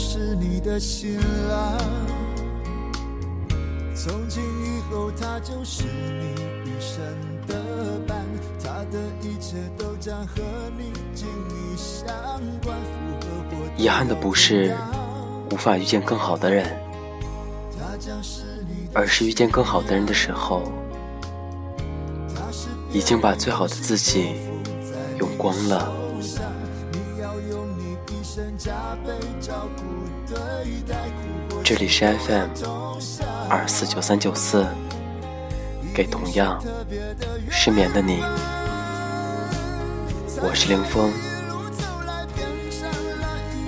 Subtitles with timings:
[0.00, 1.18] 将是你的新
[1.50, 1.78] 郎。
[3.94, 6.32] 从今以后，他就是你
[6.64, 6.98] 一生
[7.46, 7.54] 的
[8.08, 8.24] 伴，
[8.64, 10.42] 他的一切都将和
[10.78, 12.08] 你紧密相
[12.64, 12.74] 关。
[13.76, 14.74] 遗憾的不是
[15.50, 16.74] 无法遇见更好的人，
[18.94, 20.62] 而是遇见更好的人的时候，
[22.90, 24.30] 已经把最好的自己
[25.18, 25.92] 用光了。
[31.62, 32.48] 这里是 FM
[33.48, 34.66] 二四九三九四，
[35.94, 36.62] 给同样
[37.50, 38.22] 失眠的你，
[40.42, 41.10] 我是凌风。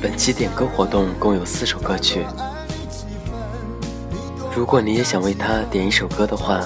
[0.00, 2.26] 本期点歌活动共有四首歌曲，
[4.54, 6.60] 如果你也想为他点一首歌的话，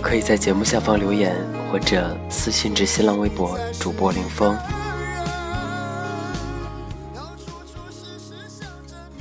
[0.00, 1.36] 可以在节目下方留言
[1.72, 4.56] 或者私信至新浪微博主播凌风。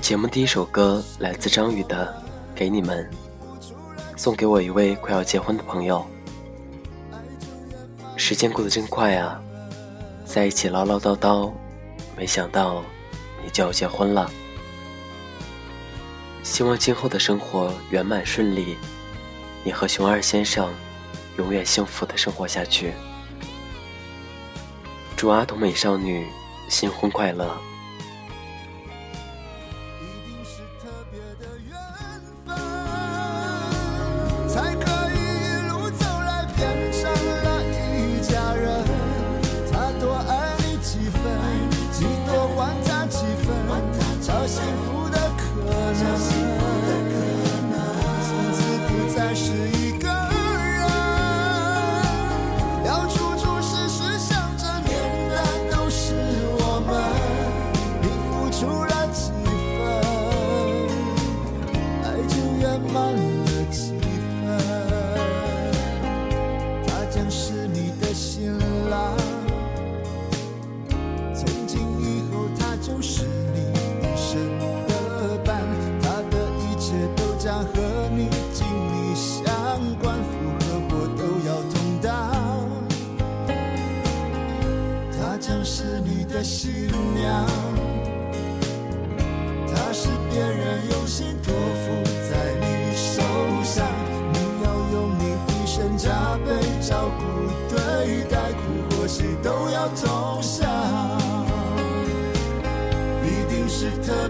[0.09, 2.19] 节目第一首歌来自张宇的
[2.57, 3.07] 《给你们》，
[4.17, 6.03] 送给我一位快要结婚的朋友。
[8.17, 9.39] 时间过得真快啊，
[10.25, 11.51] 在一起唠唠叨叨，
[12.17, 12.83] 没想到。
[13.43, 14.27] 你就要结婚了，
[16.41, 18.77] 希望今后的生活圆满顺利，
[19.63, 20.73] 你和熊二先生
[21.37, 22.93] 永远幸福的生活下去。
[25.15, 26.25] 祝阿童美少女
[26.67, 27.55] 新婚快乐！
[31.19, 31.58] 别的。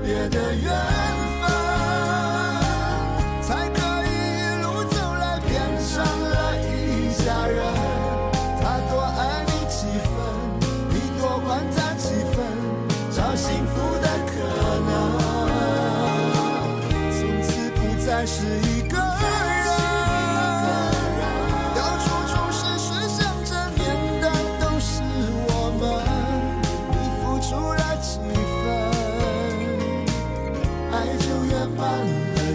[0.09, 0.88] 别的远。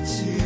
[0.04, 0.43] to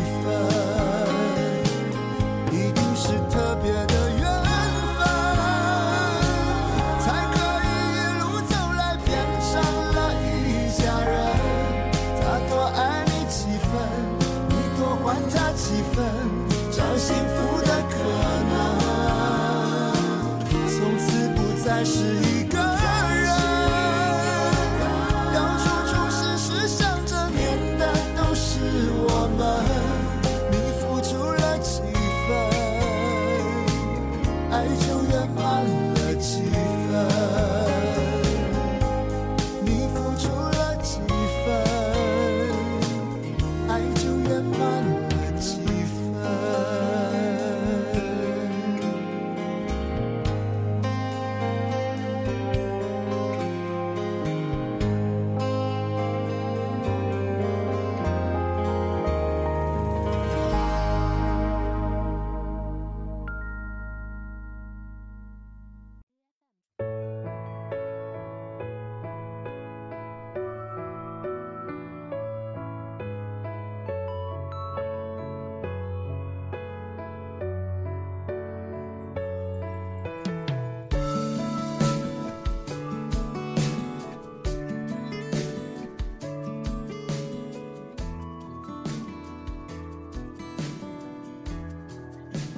[35.08, 35.64] 圆满
[35.94, 36.47] 了期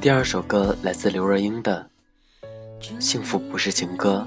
[0.00, 1.86] 第二首歌来自刘若英的
[3.00, 4.26] 《幸福不是情歌》。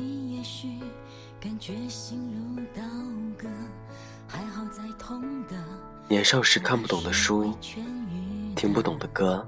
[6.07, 7.51] 年少时看不懂的书，
[8.55, 9.43] 听不懂的歌，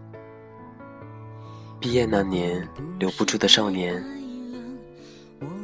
[1.80, 2.68] 毕业那年
[2.98, 4.04] 留不住的少年，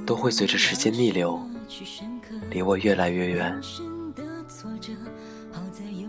[0.05, 1.41] 都会随着时间逆流，
[2.51, 3.59] 离我越来越远。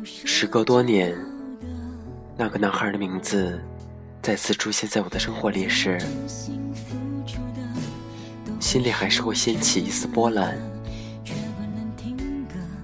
[0.05, 1.17] 时隔多年，
[2.37, 3.59] 那个男孩的名字
[4.23, 5.99] 再次出现在我的生活里时，
[8.61, 10.57] 心里还是会掀起一丝波澜，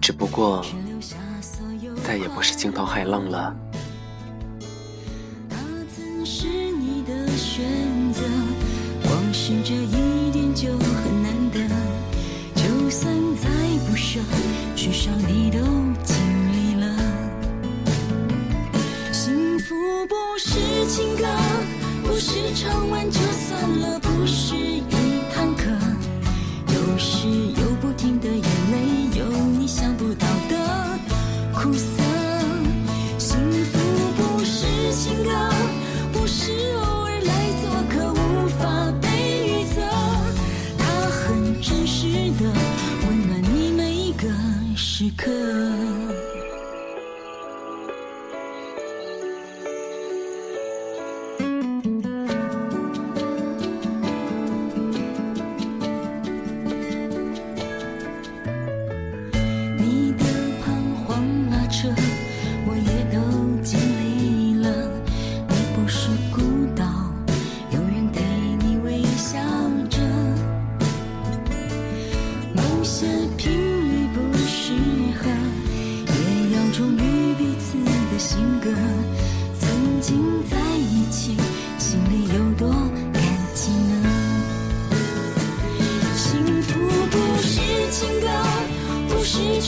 [0.01, 0.67] 只不过。
[2.03, 3.55] 再也不是惊涛骇浪了。
[22.55, 24.55] 唱完就算了，不是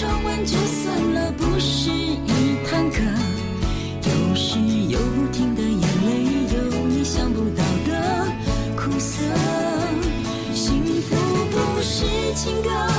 [0.01, 3.03] 说完就算了，不是一堂课，
[4.03, 4.59] 有时
[4.89, 6.25] 有不停的眼泪，
[6.55, 8.27] 有你想不到的
[8.75, 9.23] 苦涩，
[10.55, 11.15] 幸福
[11.51, 12.90] 不是情歌。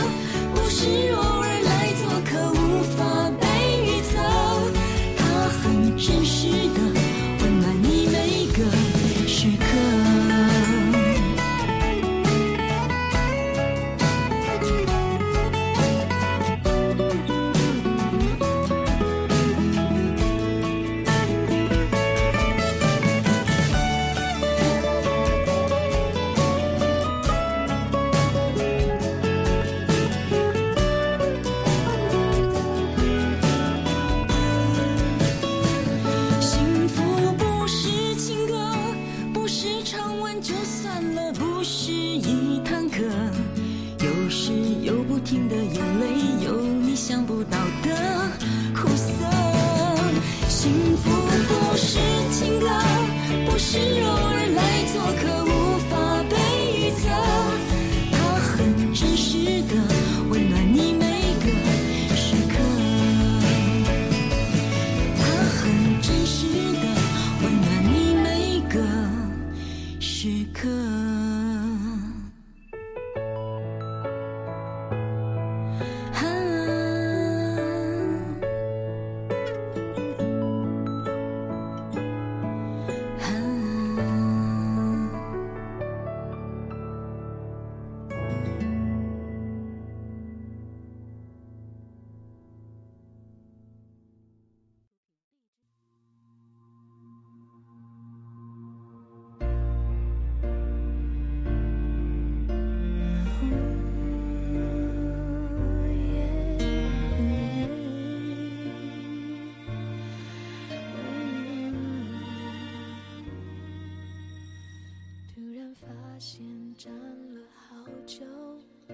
[53.61, 54.40] 是柔软。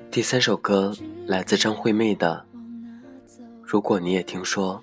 [0.10, 2.46] 第三首歌来自张惠妹的
[3.62, 4.81] 《如果你也听说》，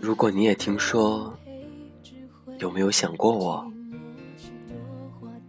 [0.00, 1.36] 如果你也听说，
[2.58, 3.72] 有没有想过我？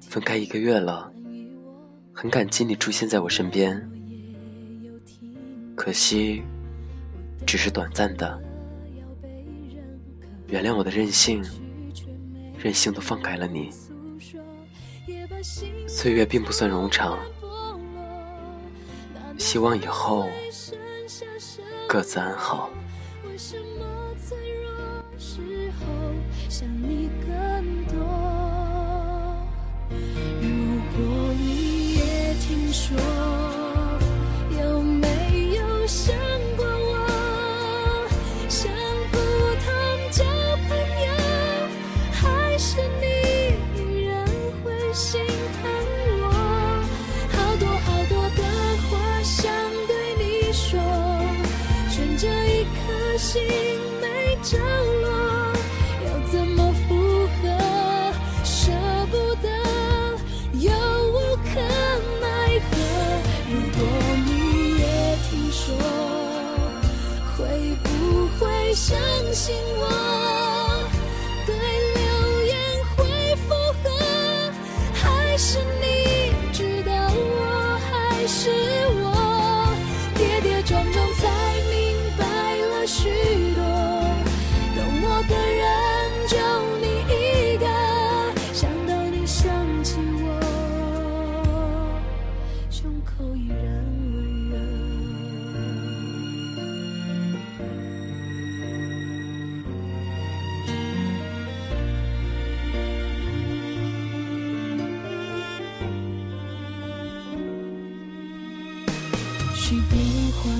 [0.02, 1.12] 分开一个月了，
[2.14, 3.90] 很感激你出现在我身边，
[5.76, 6.42] 可惜
[7.46, 8.42] 只是短暂的。
[10.48, 11.44] 原谅我的任性，
[12.58, 13.72] 任性的放开了你。
[15.88, 17.18] 岁月并不算冗长，
[19.38, 20.28] 希望以后
[21.88, 22.70] 各自安好。
[23.24, 23.32] 如
[25.80, 26.06] 果
[26.82, 26.97] 你也听说。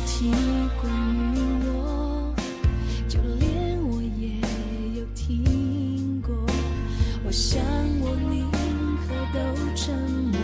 [0.08, 0.32] 话题
[0.82, 0.90] 关
[1.36, 1.38] 于
[1.68, 2.34] 我，
[3.10, 4.40] 就连我也
[4.98, 6.34] 有听过。
[7.26, 7.62] 我想
[8.00, 8.50] 我宁
[9.06, 9.40] 可都
[9.76, 10.40] 沉默，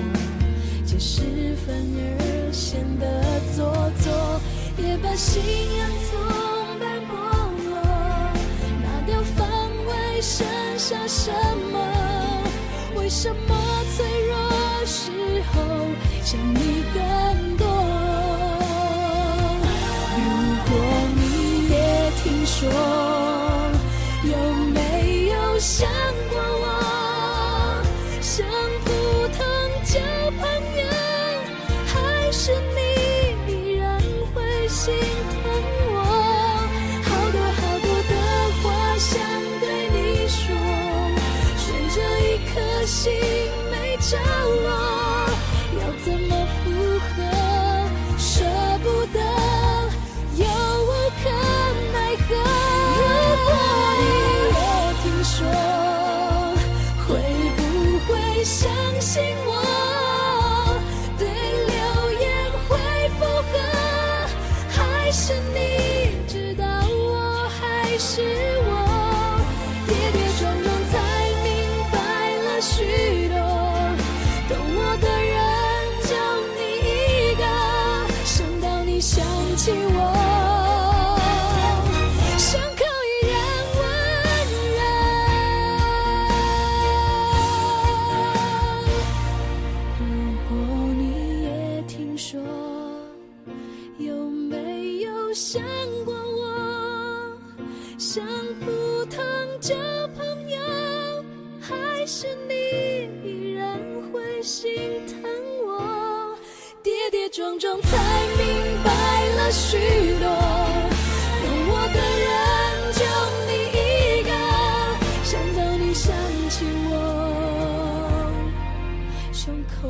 [0.86, 4.42] 解释反而显得做作，
[4.78, 6.20] 也把信仰从
[6.78, 7.14] 斑剥
[7.70, 7.74] 落，
[8.84, 9.48] 拿掉防
[9.88, 10.46] 卫，剩
[10.78, 11.32] 下什
[11.72, 11.80] 么？
[12.98, 13.56] 为什么
[13.96, 15.10] 脆弱时
[15.54, 15.56] 候
[16.22, 16.73] 想你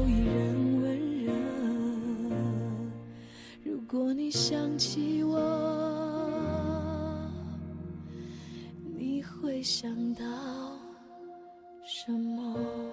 [0.07, 0.35] 依然
[0.81, 0.83] 温
[1.23, 1.31] 热。
[3.63, 5.39] 如果你想起我，
[8.97, 10.23] 你会想到
[11.83, 12.92] 什么？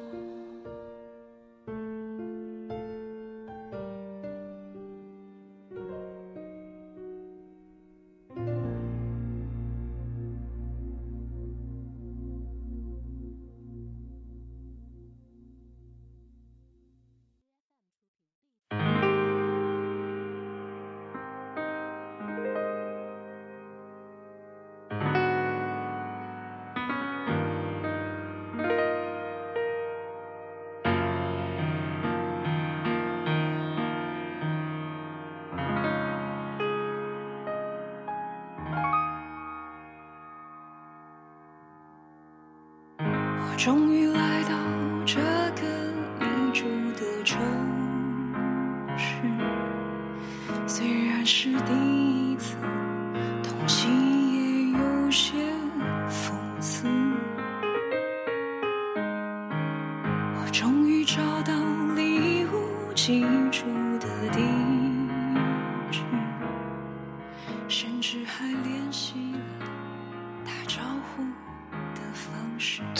[43.62, 44.56] 终于来到
[45.04, 45.68] 这个
[46.18, 46.64] 你住
[46.98, 47.38] 的城
[48.96, 49.20] 市，
[50.66, 52.56] 虽然是第一次，
[53.42, 53.92] 同情
[54.32, 55.34] 也有些
[56.08, 56.88] 讽刺。
[60.38, 61.52] 我终于找到
[61.94, 63.66] 礼物寄出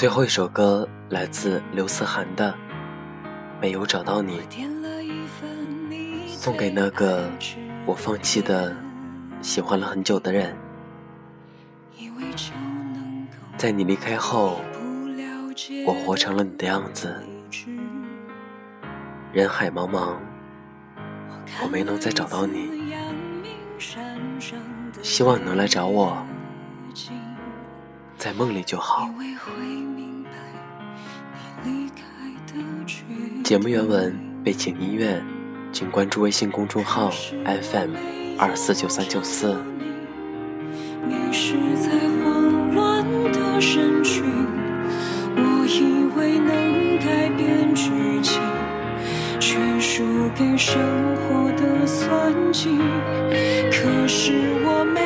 [0.00, 2.54] 最后一首歌来自刘思涵的
[3.60, 4.40] 没有找到你
[6.26, 7.30] 送给那个
[7.84, 8.74] 我放弃的
[9.42, 10.56] 喜欢了很久的人。
[13.58, 14.62] 在你离开后
[15.86, 17.14] 我活成了你的样子。
[19.34, 20.14] 人海茫茫
[21.62, 22.70] 我没能再找到你。
[25.02, 26.26] 希望你能来找我
[28.16, 29.06] 在梦里就好。
[33.50, 35.20] 节目原文、背景音乐，
[35.72, 37.96] 请关注微信公众号 FM
[38.38, 39.56] 二四九三九四。
[41.04, 41.90] 迷失在
[42.22, 43.58] 慌乱的，
[45.34, 47.90] 我以为能改变剧
[48.22, 48.40] 情，
[49.40, 50.04] 却输
[50.36, 50.80] 给生
[51.16, 52.78] 活的算计。
[53.72, 54.32] 可是
[54.64, 54.99] 我没。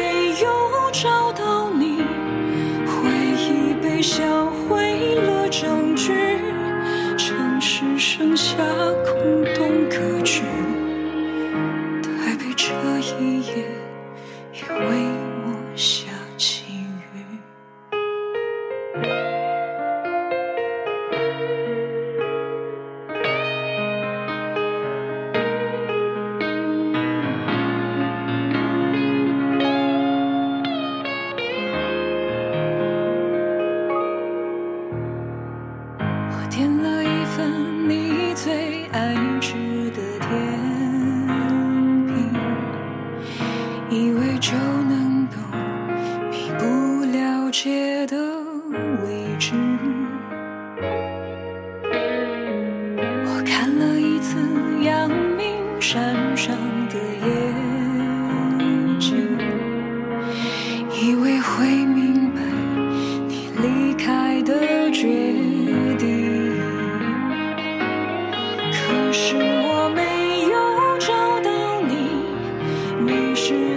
[38.94, 39.23] I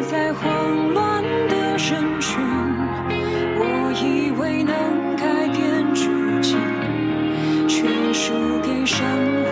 [0.10, 2.40] 在慌乱的人群，
[3.60, 3.62] 我
[3.96, 4.74] 以为能
[5.16, 6.08] 改变剧
[6.42, 6.58] 情，
[7.68, 9.47] 却输给生。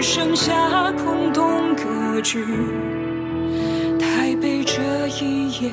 [0.00, 2.44] 只剩下空洞格局
[3.98, 5.72] 台北这一夜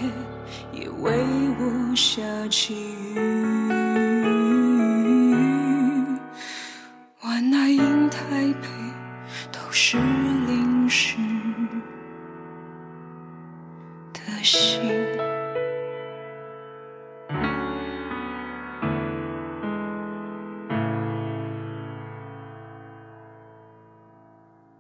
[0.74, 1.14] 也为
[1.60, 2.74] 我下起
[3.16, 3.35] 雨。